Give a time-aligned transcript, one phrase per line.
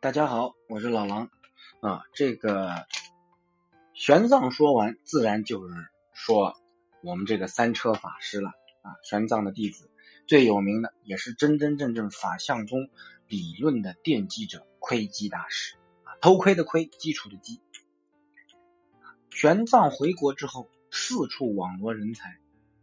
[0.00, 1.28] 大家好，我是老狼
[1.80, 2.04] 啊。
[2.14, 2.86] 这个
[3.94, 5.74] 玄奘说完，自然就是
[6.12, 6.54] 说
[7.02, 8.50] 我们这个三车法师了
[8.82, 8.94] 啊。
[9.02, 9.90] 玄奘的弟子
[10.28, 12.90] 最有名的，也是真真正正法相宗
[13.26, 15.74] 理论的奠基者窥基大师
[16.04, 16.14] 啊。
[16.20, 17.60] 偷窥的窥，基础的基。
[19.30, 22.38] 玄奘回国之后，四处网罗人才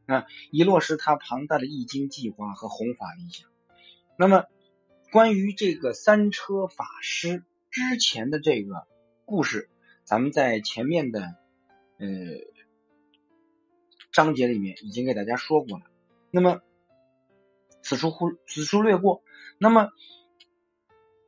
[0.05, 3.50] 啊，以落实他庞大的易经计划和弘法理想。
[4.18, 4.43] 那么。
[5.16, 8.86] 关于这个三车法师之前的这个
[9.23, 9.69] 故事，
[10.04, 11.21] 咱们在前面的
[11.97, 12.07] 呃
[14.11, 15.86] 章节里面已经给大家说过了。
[16.32, 16.59] 那么
[17.82, 19.23] 此处忽此处略过。
[19.57, 19.89] 那么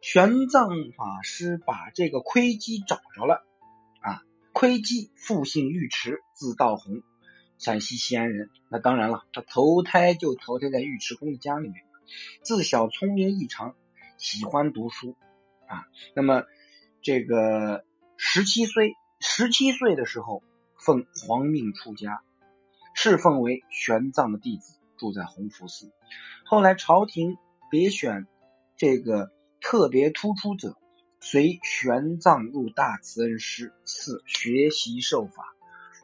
[0.01, 3.45] 玄奘法师把这个窥基找着了
[4.01, 7.03] 啊，窥基复姓尉迟，字道宏，
[7.57, 8.49] 陕西西安人。
[8.67, 11.85] 那当然了，他投胎就投胎在尉迟恭的家里面。
[12.41, 13.75] 自小聪明异常，
[14.17, 15.15] 喜欢读书
[15.67, 15.87] 啊。
[16.15, 16.43] 那么
[17.01, 20.43] 这个十七岁，十七岁的时候
[20.75, 22.21] 奉皇命出家，
[22.93, 25.91] 侍奉为玄奘的弟子，住在弘福寺。
[26.45, 27.37] 后来朝廷
[27.69, 28.27] 别选
[28.77, 30.77] 这个特别突出者，
[31.19, 35.55] 随玄奘入大慈恩师寺学习受法，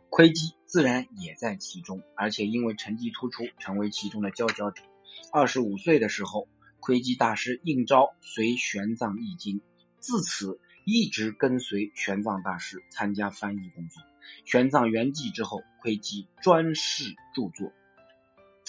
[0.09, 4.83] 窥基自然也在其中，而且因为成绩突出，成为其中的佼佼者。
[5.31, 6.47] 二十五岁的时候，
[6.79, 9.61] 窥基大师应召随玄奘译经，
[9.99, 14.03] 自此一直跟随玄奘大师参加翻译工作。
[14.45, 17.71] 玄奘圆寂之后，窥基专事著作，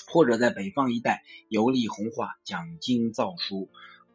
[0.06, 3.68] 或者在北方一带游历弘化、讲经造书，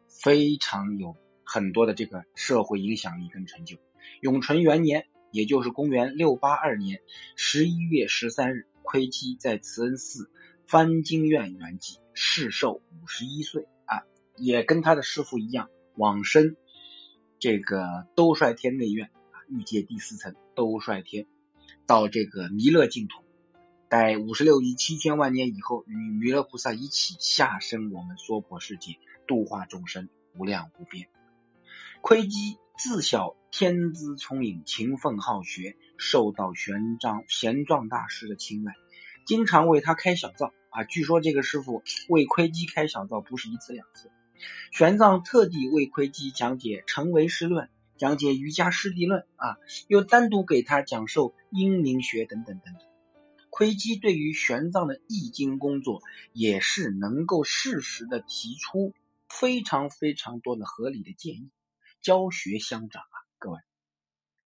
[0.08, 3.76] 非常有很多的这个社会影响力跟成就。
[4.20, 7.00] 永淳元年，也就是公元六八二年
[7.36, 10.30] 十一月十三日，窥基在慈恩寺
[10.66, 11.98] 翻经院圆寂。
[12.22, 14.04] 世寿五十一岁啊，
[14.36, 16.54] 也跟他的师傅一样往生
[17.38, 21.26] 这个兜率天内院啊，欲界第四层兜率天，
[21.86, 23.24] 到这个弥勒净土，
[23.88, 31.08] 待五十六亿七千万年以后，与弥勒菩萨一起下生我们娑婆世界，度化众生无量无边。
[32.02, 38.74] 窥基自小天资聪颖，勤奋好学，受到玄奘玄奘大师的青睐，
[39.24, 40.52] 经常为他开小灶。
[40.70, 44.10] 啊，据说这个师傅为窥基开小灶不是一次两次。
[44.72, 47.66] 玄奘特地为窥基讲解《成唯识论》，
[47.98, 52.82] 讲解《瑜伽师地论》啊，又单独给他讲授阴明学等等等等。
[53.50, 58.94] 窥基对于玄奘的易经工作也是能够适时的提出
[59.28, 61.50] 非常非常多的合理的建议，
[62.00, 63.58] 教学相长啊，各位。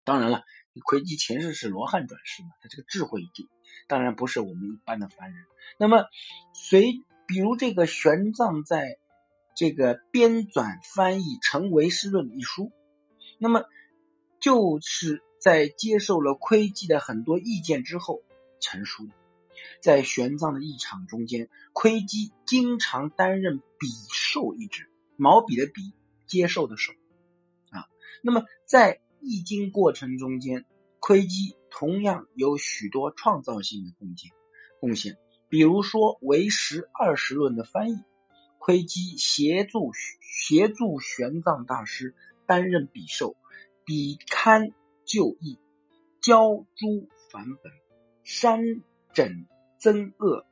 [0.04, 0.42] 当然了，
[0.80, 3.48] 魁基前世是罗汉转世嘛，他这个智慧一定。
[3.86, 5.44] 当然不是我们一般的凡人。
[5.78, 6.06] 那么，
[6.54, 8.98] 随比如这个玄奘在
[9.54, 12.72] 这个编纂翻译《成唯识论》一书，
[13.38, 13.64] 那么
[14.40, 18.22] 就是在接受了窥基的很多意见之后
[18.60, 19.12] 成书的。
[19.80, 25.92] 在玄奘的一场中间，窥基经常担任笔受一职，毛笔的笔，
[26.26, 26.92] 接受的受
[27.70, 27.86] 啊。
[28.22, 30.64] 那么在译经过程中间，
[31.00, 31.56] 窥基。
[31.76, 34.30] 同样有许多创造性的贡献，
[34.78, 35.18] 贡献，
[35.48, 37.98] 比如说《唯识二十论》的翻译，
[38.58, 39.90] 窥基协助
[40.20, 42.14] 协助玄奘大师
[42.46, 43.34] 担任笔受，
[43.84, 44.70] 笔刊
[45.04, 45.58] 就义，
[46.20, 47.72] 交诸繁本，
[48.22, 48.60] 删
[49.12, 49.46] 整
[49.80, 50.46] 增恶，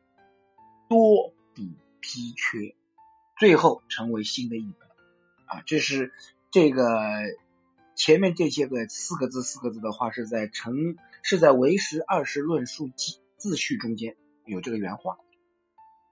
[0.88, 1.62] 多补
[2.00, 2.74] 批缺，
[3.38, 4.88] 最后成为新的译本。
[5.46, 6.12] 啊，这是
[6.50, 6.82] 这个。
[7.94, 15.18] 前面这些个四个字四个字的话是在成是在唯识二十论述记自序中间有这个原话。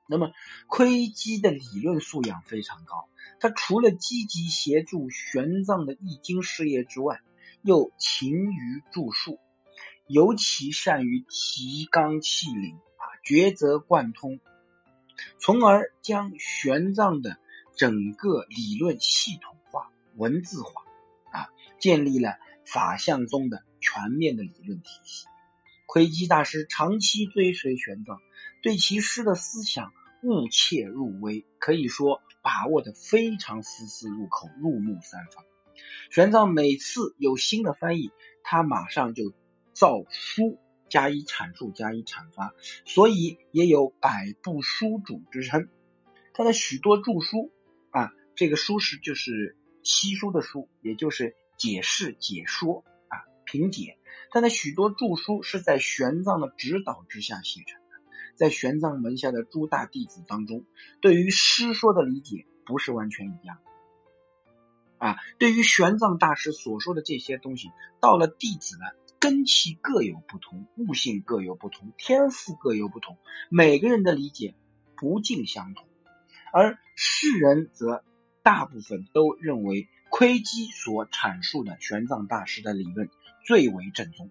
[0.07, 0.33] 那么
[0.67, 3.09] 窥基的理论素养非常高，
[3.39, 7.21] 他除了积极协助玄奘的易经事业之外，
[7.63, 9.39] 又勤于著述，
[10.09, 14.41] 尤其善于提纲挈领啊，抉择贯通，
[15.39, 17.39] 从而将玄奘的
[17.77, 20.83] 整个理论系统化、文字化。
[21.81, 25.27] 建立了法相宗的全面的理论体系。
[25.87, 28.21] 窥基大师长期追随玄奘，
[28.63, 29.93] 对其诗的思想
[30.23, 35.45] 悟切入微，可以说把握的非常丝丝入口、入木三分。
[36.11, 38.13] 玄奘每次有新的翻译，
[38.45, 39.33] 他马上就
[39.73, 42.55] 造书加以阐述、加以阐发，
[42.85, 45.69] 所以也有百部书主之称。
[46.35, 47.51] 他的许多著书
[47.91, 51.35] 啊，这个书是就是七书的书，也就是。
[51.61, 53.99] 解释、解说啊，评解，
[54.31, 57.87] 他的许多著书是在玄奘的指导之下写成的。
[58.35, 60.65] 在玄奘门下的诸大弟子当中，
[61.03, 63.59] 对于诗说的理解不是完全一样。
[64.97, 65.17] 啊。
[65.39, 67.69] 对于玄奘大师所说的这些东西，
[68.01, 68.87] 到了弟子呢，
[69.19, 73.19] 根气各有不同，悟性各有不同，天赋各有不同，
[73.51, 74.55] 每个人的理解
[74.97, 75.87] 不尽相同。
[76.55, 78.03] 而世人则
[78.43, 83.09] 大部分都认为窥基所阐述的玄奘大师的理论
[83.47, 84.31] 最为正宗。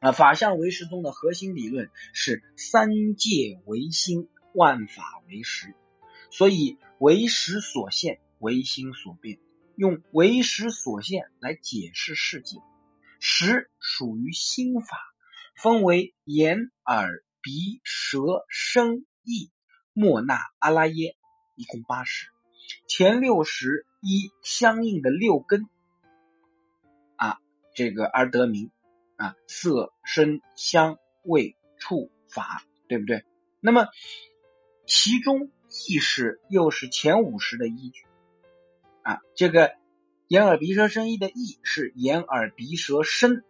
[0.00, 5.74] 啊，法相唯识宗的核心理论是三界唯心，万法唯识，
[6.30, 9.38] 所以唯识所现，唯心所变，
[9.74, 12.58] 用唯识所现来解释世界。
[13.18, 14.98] 识属于心法，
[15.56, 19.50] 分为眼、耳、鼻、舌、身、意、
[19.94, 21.16] 莫那、阿拉耶，
[21.54, 22.28] 一共八识。
[22.86, 25.68] 前六十依相应的六根
[27.16, 27.38] 啊，
[27.74, 28.70] 这个而得名。
[29.18, 33.24] 啊，色、声、香、味、触、法，对不对？
[33.60, 33.86] 那么
[34.86, 35.50] 其中
[35.88, 38.04] 意识又是前五十的依据
[39.00, 39.22] 啊。
[39.34, 39.72] 这个
[40.28, 43.42] 眼耳鼻舌身意的意是眼耳鼻舌身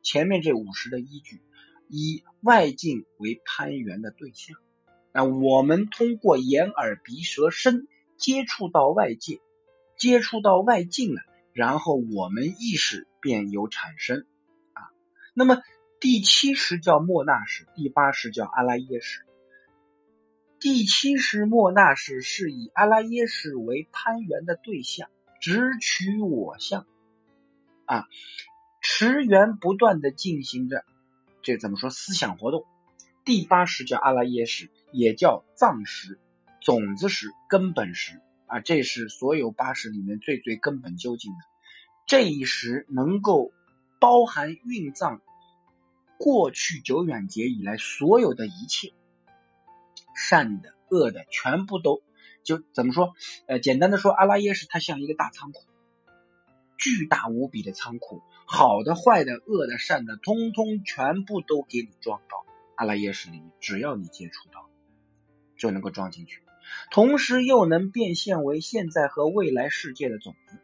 [0.00, 1.42] 前面这五十的依据，
[1.86, 4.56] 以外境为攀缘的对象。
[5.12, 7.86] 那我们通过眼耳鼻舌身
[8.20, 9.40] 接触到外界，
[9.96, 11.22] 接触到外境了，
[11.52, 14.26] 然后我们意识便有产生
[14.74, 14.92] 啊。
[15.34, 15.62] 那么
[15.98, 19.24] 第七识叫莫那识，第八识叫阿拉耶识。
[20.60, 25.08] 第七识莫那识是以阿拉耶识为攀缘的对象，
[25.40, 26.86] 直取我相
[27.86, 28.06] 啊，
[28.82, 30.84] 持缘不断的进行着，
[31.40, 31.88] 这怎么说？
[31.88, 32.66] 思想活动。
[33.24, 36.18] 第八识叫阿拉耶识，也叫藏识、
[36.60, 41.38] 种子时、根本时啊，这是所有八识里面最最根本究竟的。
[42.06, 43.52] 这一识能够。
[44.02, 45.20] 包含蕴藏
[46.16, 48.94] 过去久远劫以来所有的一切
[50.16, 52.00] 善的恶的全部都
[52.42, 53.12] 就怎么说？
[53.46, 55.66] 呃，简单的说，阿拉耶识它像一个大仓库，
[56.78, 62.46] 巨大无比的仓库，好的、坏的、恶的、善的，通通全部都给你装到
[62.76, 64.70] 阿拉耶识里面，只要你接触到，
[65.58, 66.40] 就能够装进去，
[66.90, 70.58] 同时又能变现为现在和未来世界的种子。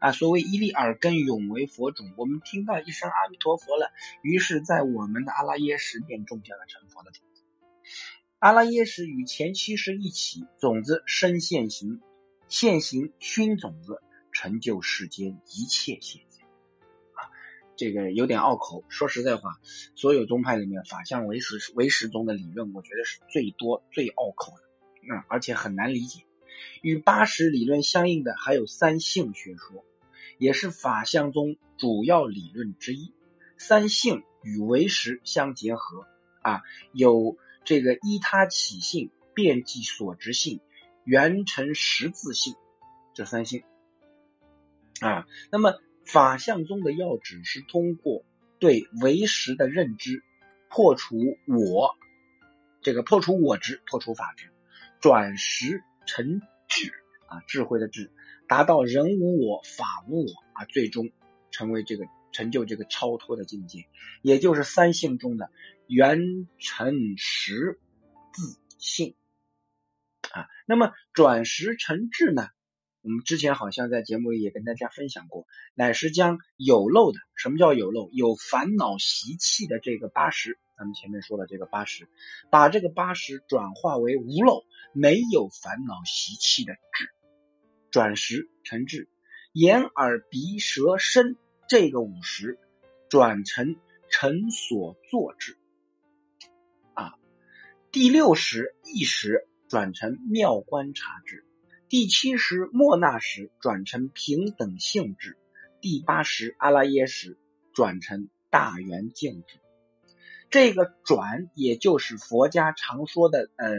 [0.00, 2.12] 啊，所谓一粒耳根，永为佛种。
[2.18, 3.90] 我们听到一声阿弥陀佛了，
[4.20, 7.42] 于是，在我们的阿拉耶识便种下了成佛的种子。
[8.38, 12.02] 阿拉耶识与前七识一起，种子生现行，
[12.48, 16.46] 现行熏种子，成就世间一切现象。
[17.14, 17.32] 啊，
[17.74, 18.84] 这个有点拗口。
[18.90, 19.58] 说实在话，
[19.94, 24.63] 所有宗派里面，法相唯识唯识宗的理论，我觉得是最多最拗口的，
[25.08, 26.24] 啊，而且很难理解。
[26.82, 29.84] 与八十理论相应的还有三性学说。
[30.36, 33.14] 也是法相宗主要理论之一，
[33.56, 36.08] 三性与唯识相结合
[36.42, 36.62] 啊，
[36.92, 40.60] 有这个依他起性、遍计所执性、
[41.04, 42.56] 圆成实自性
[43.14, 43.62] 这三性
[45.00, 45.24] 啊。
[45.52, 48.24] 那么法相宗的要旨是通过
[48.58, 50.24] 对唯识的认知，
[50.68, 51.16] 破除
[51.46, 51.94] 我
[52.82, 54.50] 这个破除我执，破除法执，
[55.04, 56.90] 转识成智
[57.26, 58.10] 啊，智慧的智。
[58.48, 61.10] 达到人无我法无我啊，最终
[61.50, 63.86] 成为这个成就这个超脱的境界，
[64.22, 65.50] 也就是三性中的
[65.88, 67.78] 圆成实
[68.32, 69.14] 自性
[70.32, 70.46] 啊。
[70.64, 72.48] 那么转识成智呢？
[73.02, 78.08] 我们之前好像在节目里也跟大家分享过，乃是将有漏的，什么叫有漏？
[78.12, 82.08] 有烦恼习气的这个八十，咱们前面说的这个八十，
[82.50, 87.10] 把这个八十转化为无漏、没有烦恼习气的智。
[87.90, 89.08] 转识成智，
[89.52, 91.36] 眼耳鼻舌身
[91.68, 92.58] 这个五十
[93.08, 93.76] 转成
[94.10, 95.56] 成所作智
[96.94, 97.14] 啊。
[97.92, 101.46] 第六识意识转成妙观察智，
[101.88, 105.36] 第七识莫那识转成平等性质，
[105.80, 107.38] 第八识阿拉耶识
[107.72, 109.60] 转成大圆镜智。
[110.50, 113.72] 这个转也就是佛家常说的呃，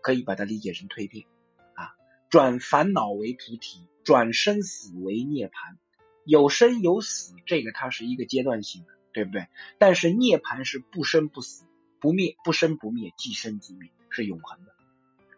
[0.00, 1.26] 可以把它理解成蜕变。
[1.74, 1.94] 啊
[2.28, 5.76] 转烦恼为菩提，转生死为涅槃。
[6.24, 9.48] 有生有死，这个它是一个阶段性的，对不对？
[9.78, 11.64] 但是涅槃是不生不死、
[11.98, 14.72] 不灭不生不灭、即生即灭，是永恒的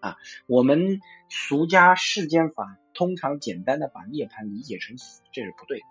[0.00, 0.16] 啊。
[0.46, 5.84] 我们俗家世间法通常简单的把涅槃理解成死，这是不对的。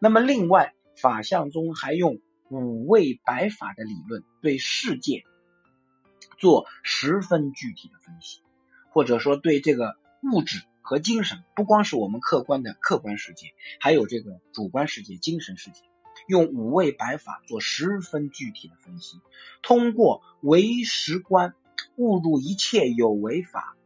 [0.00, 5.24] 那么另外，法相宗还用五味白法的理论对世界
[6.38, 8.40] 做十分具体的分析，
[8.90, 9.96] 或者说对这个。
[10.32, 15.82] 物质和精神不光是我们客观的客观世界，还有这个主观世界、精神世界。
[16.26, 19.20] 用五味白法做十分具体的分析，
[19.62, 21.54] 通过唯识观，
[21.96, 23.76] 悟入一切有为法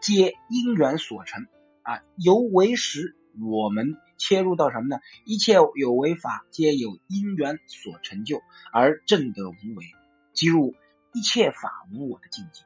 [0.00, 1.46] 皆因缘所成
[1.82, 5.00] 啊，由唯识我们切入到什么呢？
[5.24, 9.84] 一切有为法，皆有因缘所成就，而正得无为，
[10.32, 10.74] 即入
[11.12, 12.62] 一切法无我的境界。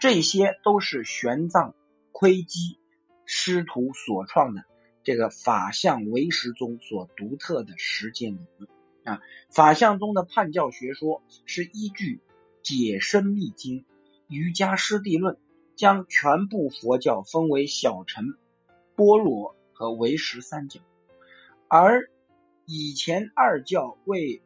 [0.00, 1.74] 这些都是玄奘、
[2.10, 2.78] 窥基
[3.24, 4.64] 师徒所创的
[5.04, 8.70] 这个法相唯识宗所独特的实践理论
[9.04, 9.20] 啊。
[9.50, 12.16] 法相宗的判教学说是依据
[12.62, 13.80] 《解深密经》
[14.28, 15.34] 《瑜伽师地论》，
[15.76, 18.34] 将全部佛教分为小乘、
[18.96, 19.54] 般若。
[19.80, 20.82] 和唯识三教，
[21.66, 22.10] 而
[22.66, 24.42] 以前二教为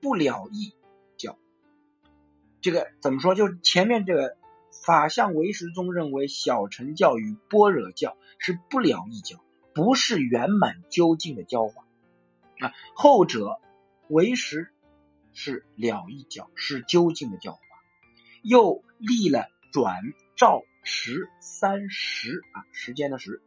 [0.00, 0.74] 不了义
[1.16, 1.38] 教。
[2.60, 3.36] 这个怎么说？
[3.36, 4.36] 就前面这个
[4.84, 11.84] 法相唯识宗认为小乘教与般若教是不了义教，不是圆满究竟的教化
[12.58, 12.72] 啊。
[12.96, 13.60] 后者
[14.08, 14.72] 唯识
[15.34, 17.60] 是了义教，是究竟的教化。
[18.42, 20.02] 又立了转
[20.34, 23.40] 照十三时啊，时间的时。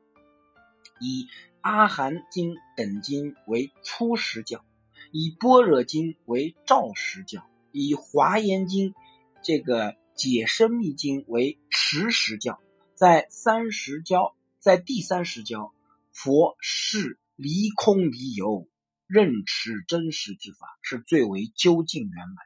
[1.00, 1.28] 以
[1.62, 4.64] 阿含经等经为初实教，
[5.12, 8.94] 以般若经为照实教，以华严经
[9.44, 12.60] 这个解深密经为持实教。
[12.96, 15.74] 在三十教，在第三十教，
[16.12, 18.68] 佛是离空离有，
[19.06, 22.38] 认持真实之法，是最为究竟圆满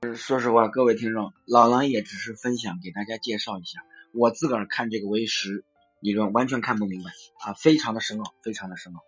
[0.00, 0.16] 的。
[0.16, 5.64] 说实话，各位听众，老狼也只是分享给大家介绍一下，我自个儿看这个为实。
[6.00, 9.04] 理论完全看不明白啊，非常的深奥，非常的深奥。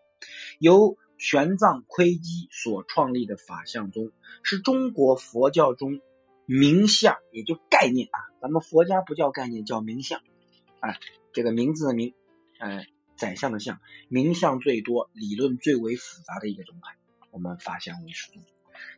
[0.59, 4.11] 由玄奘、窥基所创立的法相宗，
[4.43, 6.01] 是中国佛教中
[6.47, 8.19] 名相，也就概念啊。
[8.41, 10.21] 咱们佛家不叫概念，叫名相
[10.81, 10.97] 啊。
[11.33, 12.15] 这个名字的名，
[12.59, 12.85] 呃，
[13.17, 16.97] 宰相的相，名相最多，理论最为复杂的一个宗派。
[17.31, 18.43] 我们法相为始宗。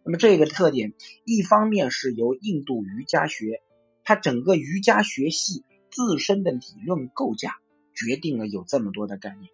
[0.05, 0.95] 那么这个特点，
[1.25, 3.63] 一方面是由印度瑜伽学，
[4.05, 7.59] 它整个瑜伽学系自身的理论构架。
[7.95, 9.51] 决定了有这么多的概念，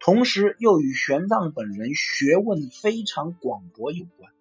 [0.00, 4.32] 同时又与玄奘本人学问非常广博有关。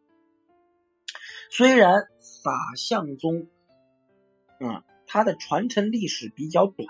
[1.50, 2.08] 虽然
[2.44, 3.48] 法相宗，
[4.60, 6.88] 嗯，它的传承历史比较短，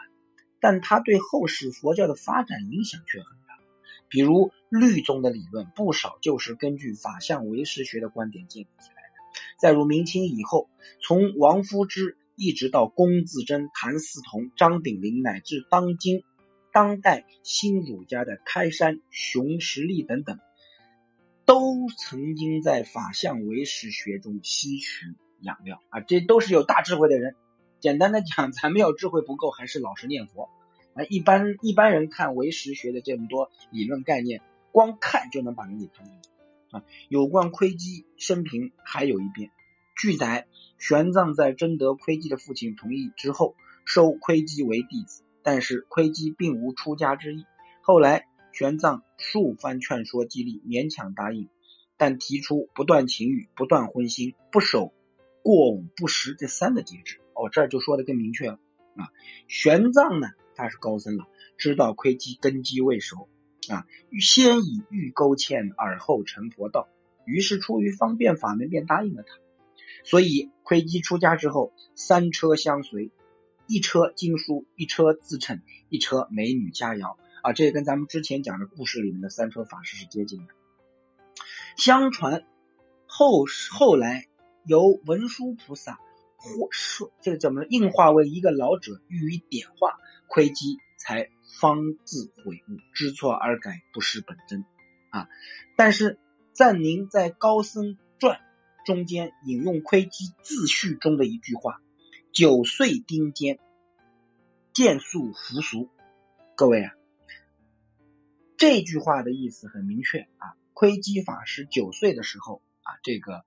[0.60, 3.60] 但它对后世佛教的发展影响却很大。
[4.08, 9.42] 比如律宗的理论，不少就是根据法相唯识学的观点建立起来的。
[9.60, 10.70] 再如明清以后，
[11.02, 16.24] 从王夫之一直到龚自珍、谭嗣同、张炳麟，乃至当今。
[16.72, 20.40] 当代新儒家的开山、熊十力等等，
[21.46, 27.36] 都曾经在法相唯识学中吸取养料啊，这都是有大智慧的人。
[27.80, 30.50] 简单的讲，咱们要智慧不够，还是老实念佛
[30.94, 31.04] 啊。
[31.10, 36.16] 一般一般人看唯识学的这么多理论概念，光看就能把人给看懂
[36.80, 36.84] 啊。
[37.10, 39.50] 有关窥基生平，还有一遍。
[39.98, 40.48] 据载，
[40.78, 45.24] 玄奘在征得窥基的父亲同意之后，收窥基为弟子。
[45.44, 47.46] 但是窥基并无出家之意，
[47.82, 51.50] 后来玄奘数番劝说激励，勉强答应，
[51.98, 54.94] 但提出不断情欲、不断荤腥、不守
[55.42, 57.20] 过午不食这三个节制。
[57.34, 58.60] 哦，这就说的更明确了
[58.96, 59.10] 啊。
[59.48, 61.26] 玄奘呢，他是高僧了，
[61.58, 63.30] 知道窥基根基未熟
[63.70, 63.88] 啊，
[64.20, 66.88] 先以欲勾芡，而后成佛道，
[67.26, 69.40] 于是出于方便法门，便答应了他。
[70.04, 73.12] 所以窥基出家之后，三车相随。
[73.72, 77.54] 一车经书，一车自称，一车美女佳肴啊！
[77.54, 80.54] 这也跟咱们之前讲的故事里面的三车法师是接近的。
[81.78, 82.46] 相传
[83.08, 84.28] 后后来
[84.66, 86.00] 由文殊菩萨
[86.36, 89.98] 或说这个怎么应化为一个老者予以点化，
[90.28, 91.30] 窥基才
[91.62, 94.66] 方自悔悟，知错而改，不失本真
[95.12, 95.30] 啊！
[95.78, 96.20] 但是
[96.52, 98.36] 赞宁在《高僧传》
[98.86, 101.80] 中间引用窥基自序中的一句话。
[102.34, 103.60] 九岁丁坚，
[104.74, 105.90] 见素服俗。
[106.56, 106.94] 各位啊，
[108.56, 110.56] 这句话的意思很明确啊。
[110.72, 113.44] 窥基法师九岁的时候啊，这个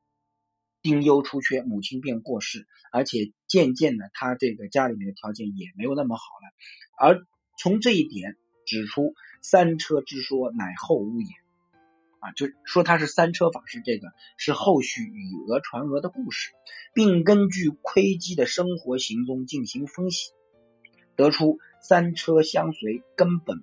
[0.82, 6.52] 丁忧出缺，母亲便过世，而且渐渐的，他这个家里面的条件也没有那么好了。
[6.98, 7.26] 而
[7.58, 8.36] 从这一点
[8.66, 11.28] 指出，三车之说乃后无也。
[12.24, 16.52] 啊，就说他是三车法师，这个是后续以讹传讹的故事，
[16.94, 20.32] 并根据窥基的生活行踪进行分析，
[21.16, 23.62] 得出三车相随根本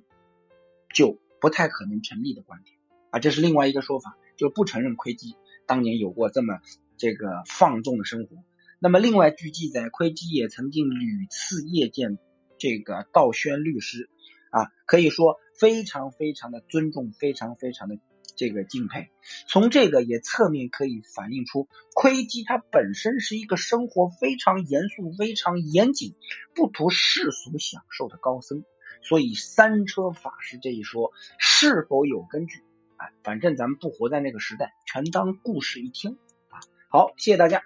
[0.94, 2.78] 就不太可能成立的观点
[3.10, 5.34] 啊，这是另外一个说法，就不承认窥基
[5.66, 6.60] 当年有过这么
[6.98, 8.38] 这个放纵的生活。
[8.78, 12.20] 那么另外据记载，窥基也曾经屡次夜见
[12.60, 14.08] 这个道宣律师
[14.52, 17.98] 啊，可以说非常非常的尊重，非常非常的。
[18.42, 19.12] 这个敬佩。
[19.48, 26.16] 从这个也侧面可以反映出窥基他本身是一个生活非常严肃、非常严谨、
[26.56, 28.66] 不图世俗享受的高僧。
[29.04, 32.64] 所以三车法师这一说是否有根据？
[32.98, 36.18] 哎，反正咱们不活在那个时代，全当故事一听
[36.50, 36.58] 啊。
[36.90, 37.64] 好，谢谢大家，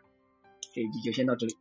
[0.73, 1.55] 这一集就先到这里。